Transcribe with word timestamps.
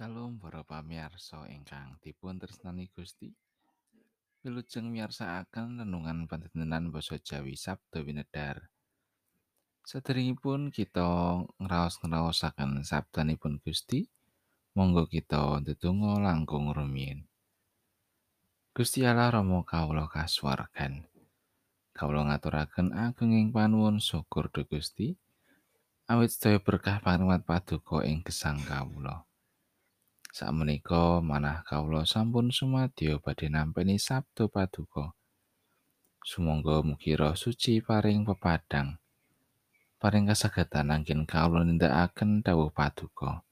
Salam 0.00 0.40
para 0.40 0.64
pamirsa 0.64 1.44
ingkang 1.52 2.00
dipun 2.00 2.40
tresnani 2.40 2.88
Gusti. 2.88 3.36
Wilujeng 4.40 4.88
miyarsakaken 4.88 5.84
renungan 5.84 6.24
panjenengan 6.24 6.88
basa 6.88 7.20
Jawi 7.20 7.52
Sabda 7.52 8.00
Winedar. 8.00 8.72
Saderengipun 9.84 10.72
kita 10.72 11.04
ngraos-ngraosaken 11.60 12.80
sabdanipun 12.80 13.60
Gusti, 13.60 14.08
monggo 14.72 15.04
kita 15.04 15.60
ndedonga 15.60 16.16
langkung 16.16 16.72
rumiyin. 16.72 17.28
Gusti 18.72 19.04
Allah 19.04 19.28
Rama 19.28 19.68
kawula 19.68 20.08
kasuwargan. 20.08 21.04
Kawula 21.92 22.24
ngaturaken 22.32 22.96
agunging 22.96 23.52
panuwun 23.52 24.00
syukur 24.00 24.48
dhumateng 24.48 24.80
Gusti. 24.80 25.12
Awit 26.08 26.32
sedaya 26.32 26.56
berkah 26.56 27.04
pangrimat 27.04 27.44
paduka 27.44 28.00
ing 28.00 28.24
gesang 28.24 28.64
kawula. 28.64 29.28
Sakmenika 30.30 31.18
manah 31.18 31.66
kawula 31.66 32.06
sampun 32.06 32.54
sumadyo 32.54 33.18
badhe 33.18 33.50
nampi 33.50 33.98
sabda 33.98 34.46
paduka. 34.46 35.10
Sumangga 36.22 36.86
mugi 36.86 37.18
roh 37.18 37.34
suci 37.34 37.82
paring 37.82 38.22
pepadang. 38.22 38.94
Paring 39.98 40.30
kasagedan 40.30 40.94
anggen 40.94 41.26
kawula 41.26 41.66
nindakaken 41.66 42.46
dawuh 42.46 42.70
paduka. 42.70 43.42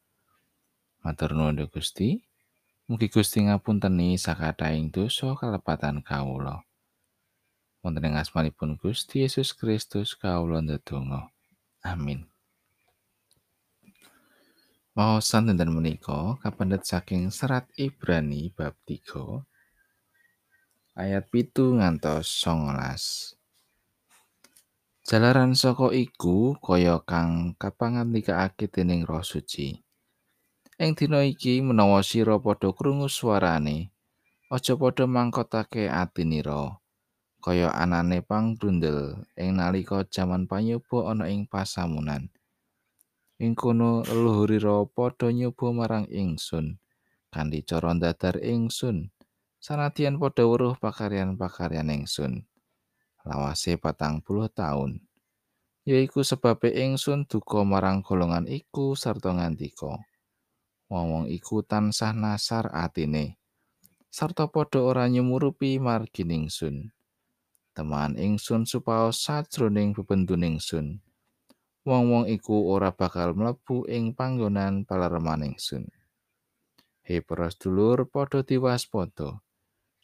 Matur 1.02 1.34
nuwun 1.34 1.66
Gusti. 1.66 2.23
Mugi 2.87 3.10
Gusti 3.10 3.42
ngapunteni 3.42 4.15
sakathahing 4.15 4.95
dosa 4.95 5.34
kalepatan 5.34 5.98
kawula. 6.01 6.62
Wonten 7.82 8.06
ing 8.06 8.15
asmanipun 8.15 8.79
Gusti 8.79 9.26
Yesus 9.26 9.51
Kristus 9.51 10.15
kawula 10.15 10.63
ndedonga. 10.63 11.35
Amin. 11.82 12.38
Wawasan 14.99 15.46
dinten 15.46 15.71
menika 15.71 16.43
kapendhet 16.43 16.82
saking 16.82 17.30
serat 17.30 17.71
Ibrani 17.79 18.51
bab 18.51 18.74
3 18.82 19.46
ayat 20.99 21.30
pitu 21.30 21.79
ngantos 21.79 22.27
19. 22.43 23.38
Jalaran 25.07 25.54
saka 25.54 25.95
iku 25.95 26.59
kaya 26.59 26.99
kang 27.07 27.54
kapangandikaake 27.63 28.66
dening 28.66 29.07
Roh 29.07 29.23
Suci. 29.23 29.79
Ing 30.82 30.99
dina 30.99 31.23
iki 31.23 31.63
menawa 31.63 32.02
sira 32.02 32.35
padha 32.43 32.74
krungu 32.74 33.07
suarane, 33.07 33.95
aja 34.51 34.74
padha 34.74 35.07
mangkotake 35.07 35.87
atinira 35.87 36.74
kaya 37.38 37.71
anane 37.71 38.19
panggrundel 38.19 39.23
ing 39.38 39.63
nalika 39.63 40.02
jaman 40.10 40.51
panyoba 40.51 41.15
ana 41.15 41.30
ing 41.30 41.46
pasamunan. 41.46 42.35
Ing 43.39 43.55
kono 43.55 44.03
leluhurira 44.03 44.83
padha 44.91 45.31
nyoba 45.31 45.71
marang 45.71 46.11
ingsun 46.11 46.83
kanthi 47.31 47.63
cara 47.63 47.95
ndadar 47.95 48.35
ingsun 48.43 49.15
sanadyan 49.63 50.19
padha 50.19 50.43
weruh 50.43 50.75
pakaryan-pakaryan 50.75 51.87
ingsun. 51.95 52.43
Lawase 53.23 53.79
patang 53.79 54.19
puluh 54.27 54.51
taun. 54.51 55.07
Yaiku 55.87 56.27
sebabe 56.27 56.75
ingsun 56.75 57.31
duka 57.31 57.63
marang 57.63 58.03
golongan 58.03 58.51
iku 58.51 58.99
sarta 58.99 59.31
ngandika. 59.31 60.03
Wong-wong 60.91 61.31
iku 61.31 61.63
tansah 61.63 62.11
nasar 62.11 62.75
atine. 62.75 63.39
Sarta 64.11 64.50
padha 64.50 64.83
ora 64.83 65.06
nyumurupi 65.06 65.78
margi 65.78 66.27
ingsun. 66.27 66.91
Teman 67.71 68.19
ingsun 68.19 68.66
supaos 68.66 69.22
sajroning 69.22 69.94
bebendun 69.94 70.43
ingsun. 70.43 70.99
Wong-wong 71.89 72.28
iku 72.28 72.69
ora 72.69 72.93
bakal 72.93 73.33
mlebu 73.33 73.89
ing 73.89 74.12
panggonan 74.12 74.84
palerman 74.84 75.49
ingsun. 75.49 75.88
He 77.00 77.25
para 77.25 77.49
sedulur 77.49 78.04
padha 78.04 78.44
diwaspada 78.44 79.41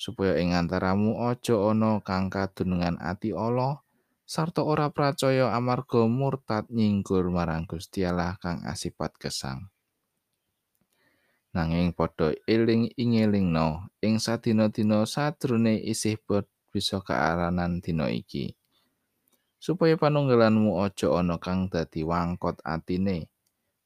supaya 0.00 0.41
ing 0.41 0.56
antaramu 0.56 1.21
aja 1.28 1.53
ana 1.69 2.00
kang 2.00 2.33
kadunungan 2.33 2.97
ati 2.97 3.37
Allah 3.37 3.84
sarta 4.25 4.65
ora 4.65 4.89
percaya 4.89 5.53
amarga 5.53 6.09
murtad 6.09 6.65
nyinggur 6.73 7.28
marang 7.28 7.69
Gusti 7.69 8.09
Allah 8.09 8.41
kang 8.41 8.65
asipat 8.65 9.12
gesang. 9.21 9.69
Nanging 11.53 11.93
padha 11.93 12.33
eling 12.49 12.91
ingilingno 12.97 13.93
ing 14.00 14.17
sadina-dina 14.17 15.05
sadrone 15.05 15.77
isih 15.78 16.17
bisa 16.73 16.99
kearanan 17.05 17.78
dina 17.78 18.11
iki. 18.11 18.56
Supaya 19.64 19.97
panunggalanmu 19.97 20.76
aja 20.84 21.08
ana 21.16 21.41
kang 21.41 21.72
dadi 21.72 22.04
wangkot 22.04 22.60
atine 22.69 23.32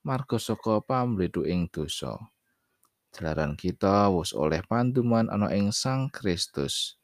marga 0.03 0.35
saka 0.35 0.83
pamridu 0.83 1.47
ing 1.47 1.71
dosa. 1.71 2.19
Jalaran 3.15 3.55
kita 3.55 4.11
wus 4.11 4.35
oleh 4.35 4.59
panduman 4.67 5.31
ana 5.31 5.55
ing 5.55 5.71
Sang 5.71 6.11
Kristus. 6.11 6.99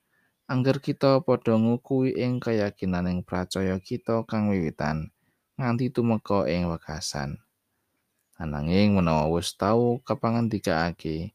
Angger 0.50 0.82
kita 0.82 1.22
padha 1.22 1.54
ngukui 1.54 2.18
ing 2.18 2.42
kayakinaning 2.42 3.22
percaya 3.22 3.78
kita 3.78 4.26
kang 4.26 4.50
wiwitan 4.50 5.14
nganti 5.54 5.94
tumeka 5.94 6.50
ing 6.50 6.66
wekasan. 6.66 7.38
Ananging 8.42 8.98
menawa 8.98 9.30
wis 9.30 9.54
tau 9.54 10.02
kapangandikaake 10.02 11.30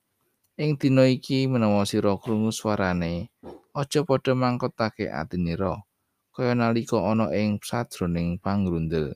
ing 0.59 0.69
dina 0.75 1.07
iki 1.07 1.47
menawa 1.47 1.87
sira 1.87 2.19
krungu 2.19 2.51
suarane 2.51 3.31
aja 3.71 4.03
padha 4.03 4.35
mangkotake 4.35 5.07
atinira 5.07 5.87
kaya 6.39 6.55
nalika 6.55 6.95
ana 6.95 7.35
ing 7.35 7.59
sajroning 7.59 8.39
pangrundel. 8.39 9.11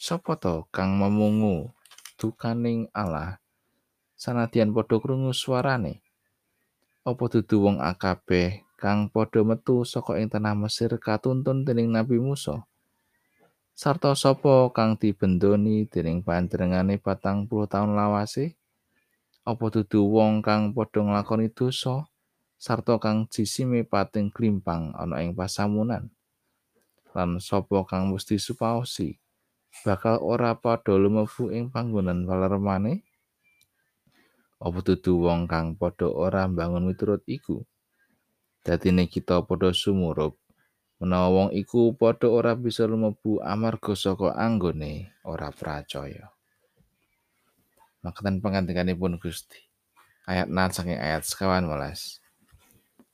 Sopo 0.00 0.32
to 0.40 0.64
kang 0.72 0.96
memungu 0.96 1.76
dukaning 2.16 2.88
Allah 2.96 3.36
sanadyan 4.16 4.72
padha 4.72 4.96
krungu 4.96 5.36
suarane? 5.36 6.00
Apa 7.04 7.28
dudu 7.28 7.68
wong 7.68 7.84
akabeh 7.84 8.64
kang 8.80 9.12
padha 9.12 9.44
metu 9.44 9.84
saka 9.84 10.16
ing 10.16 10.32
tanah 10.32 10.56
Mesir 10.56 10.88
katuntun 10.96 11.68
dening 11.68 11.92
Nabi 11.92 12.16
Musa? 12.16 12.64
Sarta 13.76 14.16
sapa 14.16 14.72
kang 14.72 14.96
dibendoni 14.96 15.84
dening 15.84 16.24
panjenengane 16.24 16.96
patang 16.96 17.44
puluh 17.44 17.68
taun 17.68 17.92
lawase? 17.92 18.56
Apa 19.44 19.68
dudu 19.68 20.08
wong 20.08 20.40
kang 20.40 20.72
padha 20.72 21.04
nglakoni 21.04 21.52
dosa? 21.52 22.08
Sarta 22.60 23.00
kang 23.00 23.24
jisime 23.32 23.88
pating 23.88 24.28
klimpang 24.28 24.92
ana 24.92 25.24
ing 25.24 25.32
pasamunan. 25.32 26.12
Lan 27.16 27.40
sapa 27.40 27.88
kang 27.88 28.12
mesti 28.12 28.36
supaosi? 28.36 29.16
Bakal 29.80 30.20
ora 30.20 30.52
padha 30.52 30.92
lumebu 31.00 31.48
ing 31.48 31.72
panggonan 31.72 32.28
palermane 32.28 33.00
apa 34.60 34.78
dudu 34.84 35.24
wong 35.24 35.48
kang 35.48 35.72
padha 35.72 36.04
ora 36.04 36.44
mbangun 36.44 36.84
miturut 36.84 37.24
iku? 37.24 37.64
Dadine 38.60 39.08
kita 39.08 39.40
padha 39.40 39.72
sumurup. 39.72 40.36
Menawa 41.00 41.32
wong 41.32 41.48
iku 41.56 41.96
padha 41.96 42.28
ora 42.28 42.52
bisa 42.52 42.84
lumebu 42.84 43.40
amarga 43.40 43.96
saka 43.96 44.36
anggone 44.36 45.16
ora 45.24 45.48
percaya 45.48 46.28
Makatan 48.04 48.44
pengantikanipun 48.44 49.16
Gusti. 49.16 49.60
Ayat 50.28 50.52
6 50.52 50.76
saking 50.76 51.00
ayat 51.00 51.24
sekawan 51.24 51.64
welas. 51.64 52.19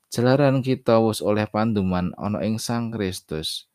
Jalaran 0.07 0.63
kita 0.63 1.03
wis 1.03 1.19
oleh 1.19 1.51
panduman 1.51 2.15
ana 2.15 2.39
ing 2.47 2.63
Sang 2.63 2.95
Kristus. 2.95 3.67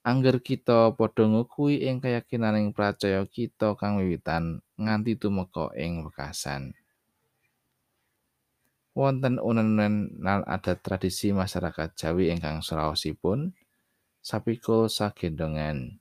Angger 0.00 0.40
kita 0.40 0.96
padha 0.96 1.28
ngukui 1.28 1.84
ing 1.84 2.00
kayakinaning 2.00 2.72
percaya 2.72 3.20
kita 3.28 3.76
kang 3.76 4.00
wiwitan 4.00 4.64
nganti 4.80 5.16
tumeka 5.16 5.72
ing 5.76 6.04
wekasan. 6.04 6.72
Wonten 8.96 9.36
unen 9.42 10.08
nal 10.20 10.46
tradisi 10.80 11.36
masyarakat 11.36 11.92
Jawi 11.98 12.32
ingkang 12.32 12.64
seraosipun 12.64 13.52
sapikul 14.24 14.88
sagendongan. 14.88 16.00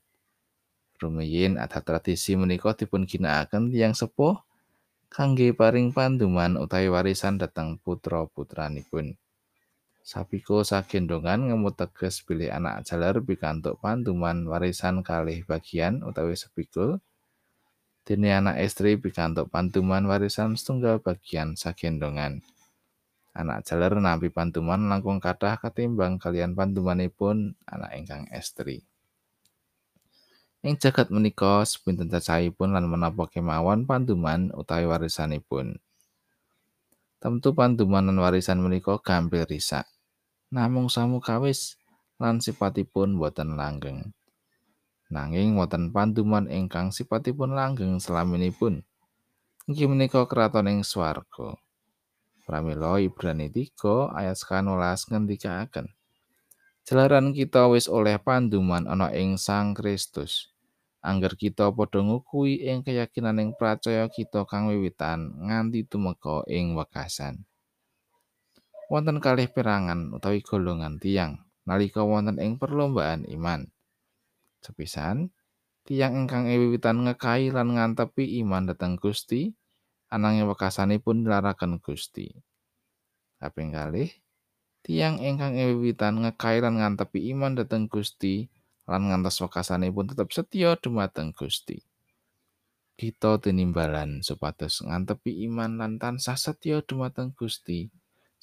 Rumiyin 0.96 1.60
adat 1.60 1.84
tradisi 1.84 2.40
menika 2.40 2.72
dipun 2.72 3.04
ginakaken 3.04 3.68
tiyang 3.68 3.92
sepuh 3.92 4.40
kangge 5.12 5.52
paring 5.52 5.92
panduman 5.92 6.56
utawi 6.56 6.88
warisan 6.88 7.36
dhateng 7.36 7.75
putra-putranipun. 7.84 9.19
Sapiko 10.04 10.68
sagendongan 10.68 11.48
ngemut 11.48 11.80
teges 11.80 12.20
pilih 12.28 12.52
anak 12.52 12.84
jalar 12.84 13.24
pikantuk 13.24 13.80
pantuman 13.80 14.44
warisan 14.44 15.00
kalih 15.00 15.48
bagian 15.48 16.04
utawi 16.04 16.36
sepikul. 16.36 17.00
Dene 18.04 18.36
anak 18.36 18.60
istri 18.60 19.00
pikantuk 19.00 19.48
pantuman 19.48 20.04
warisan 20.04 20.60
setunggal 20.60 21.00
bagian 21.00 21.56
sagendongan. 21.56 22.44
Anak 23.32 23.64
jalar 23.64 23.96
nampi 23.96 24.28
pantuman 24.28 24.92
langkung 24.92 25.24
kathah 25.24 25.56
ketimbang 25.56 26.20
kalian 26.20 26.52
pantumanipun 26.52 27.56
anak 27.64 27.96
ingkang 27.96 28.28
estri. 28.36 28.84
Ing 30.68 30.76
jagat 30.84 31.16
menika 31.16 31.64
sepinten 31.64 32.12
cacahipun 32.12 32.76
lan 32.76 32.92
menapa 32.92 33.32
kemawon 33.32 33.88
pantuman 33.88 34.52
utawi 34.52 34.84
warisanipun. 34.84 35.80
Tentu 37.24 37.56
pantuman 37.56 38.04
lan 38.04 38.20
warisan 38.20 38.60
menika 38.60 39.00
gampil 39.00 39.48
risak. 39.48 39.93
Namung 40.54 40.86
samu 40.86 41.18
kawis 41.18 41.82
lan 42.22 42.38
sipatipun 42.38 43.18
boten 43.18 43.58
langgeng. 43.58 44.14
Nanging 45.10 45.58
wonten 45.58 45.90
panduman 45.90 46.46
ingkang 46.46 46.94
sipatipun 46.94 47.58
langgeng 47.58 47.98
selaminipun. 47.98 48.86
Iki 49.66 49.90
menika 49.90 50.30
kraton 50.30 50.70
ing 50.70 50.86
swarga. 50.86 51.58
Pramila 52.46 53.02
Ibrani 53.02 53.50
3 53.50 54.14
ayat 54.14 54.38
19 54.38 55.10
ngendikaken. 55.10 55.90
Jalaran 56.86 57.34
kita 57.34 57.66
wis 57.72 57.90
oleh 57.90 58.22
panduman 58.22 58.86
ana 58.86 59.10
ing 59.10 59.42
Sang 59.42 59.74
Kristus. 59.74 60.54
Angger 61.02 61.34
kita 61.34 61.74
padha 61.74 62.04
ngukui 62.04 62.62
ing 62.62 62.86
keyakinaning 62.86 63.58
percaya 63.58 64.06
kita 64.06 64.46
kang 64.46 64.70
wiwitan 64.70 65.34
nganti 65.50 65.88
tumeka 65.88 66.46
ing 66.46 66.78
wekasan. 66.78 67.48
Wonten 68.94 69.18
kalih 69.25 69.50
perangan 69.50 70.13
utawi 70.13 70.45
golongan 70.45 71.01
tiang 71.01 71.42
nalika 71.66 72.06
wonten 72.06 72.38
ing 72.38 72.62
perlombaan 72.62 73.25
iman. 73.25 73.66
Sepisan, 74.62 75.34
tiang 75.81 76.13
ingkang 76.13 76.45
wiwitan 76.45 77.01
ngekai 77.01 77.50
lan 77.50 77.74
ngantepi 77.74 78.38
iman 78.45 78.69
dhateng 78.69 79.01
Gusti, 79.01 79.50
ananging 80.13 80.45
wekasanipun 80.45 81.25
nilaraken 81.25 81.81
Gusti. 81.81 82.38
Kaping 83.42 83.74
kalih, 83.74 84.13
tiang 84.86 85.18
ingkang 85.18 85.57
wiwitan 85.57 86.22
ngekai 86.22 86.62
lan 86.62 86.78
ngantepi 86.78 87.34
iman 87.34 87.57
dhateng 87.57 87.90
Gusti 87.90 88.45
lan 88.86 89.10
ngantos 89.10 89.42
wekasanipun 89.42 90.13
tetep 90.13 90.30
setya 90.30 90.78
dumateng 90.78 91.34
Gusti. 91.34 91.81
Kita 92.94 93.42
tinimbalan 93.42 94.22
supados 94.22 94.86
ngantepi 94.86 95.50
iman 95.50 95.81
lan 95.81 95.98
tansah 95.98 96.38
setya 96.38 96.86
dumateng 96.86 97.34
Gusti 97.34 97.90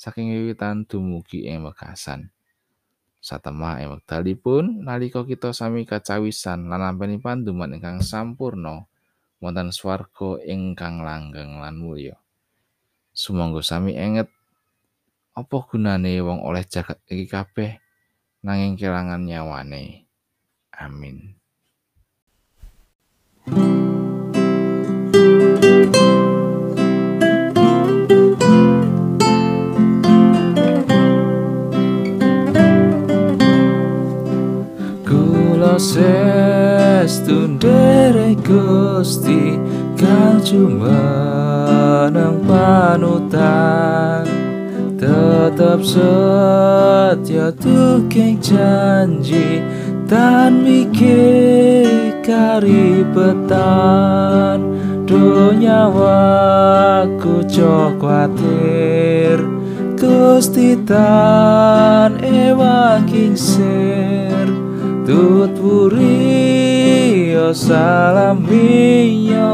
saking 0.01 0.33
wiwitan 0.33 0.89
dumugi 0.89 1.45
ing 1.45 1.61
wekasan. 1.69 2.33
Satemah 3.21 3.85
ing 3.85 4.01
wekdalipun 4.01 4.81
nalika 4.81 5.29
kita 5.29 5.53
sami 5.53 5.85
kacawisan 5.85 6.73
lan 6.73 6.81
nampi 6.81 7.21
panduman 7.21 7.77
ingkang 7.77 8.01
sampurna 8.01 8.89
wonten 9.45 9.69
swarga 9.69 10.41
ingkang 10.49 11.05
langgeng 11.05 11.61
lan 11.61 11.77
mulya. 11.77 12.17
Sumangga 13.13 13.61
sami 13.61 13.93
enget 13.93 14.33
apa 15.37 15.57
gunane 15.69 16.17
wong 16.25 16.41
oleh 16.49 16.65
jagat 16.65 16.97
iki 17.05 17.29
kabeh 17.29 17.77
nanging 18.41 18.81
kelangan 18.81 19.21
nyawane. 19.21 20.09
Amin. 20.81 21.37
Kula 23.45 23.80
Gusti 39.01 39.57
kang 39.97 40.45
jumeneng 40.45 42.45
panutan 42.45 44.29
tetep 45.01 45.81
setia 45.81 47.49
tukeng 47.57 48.37
janji 48.45 49.65
tan 50.05 50.61
mikir 50.61 52.21
karibetan 52.21 53.49
dunya 55.09 55.89
waku 55.89 57.41
cok 57.49 57.97
kuatir 57.97 59.41
Gusti 59.97 60.77
tan 60.85 62.21
ewa 62.21 63.01
kingser 63.09 64.45
tut 65.09 65.57
puri 65.57 66.10
o 67.51 67.55
salamiyo 67.55 69.49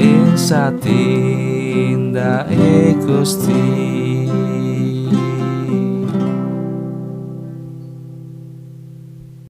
ing 0.00 0.36
satinda 0.36 2.46
e 2.48 2.96
Gusti 3.04 4.23